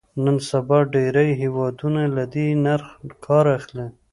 [0.23, 2.87] نن سبا ډېری هېوادونه له دې نرخ
[3.25, 3.87] کار اخلي.